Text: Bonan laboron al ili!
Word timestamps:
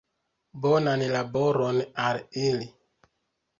Bonan 0.63 1.03
laboron 1.17 1.83
al 2.07 2.25
ili! 2.49 2.71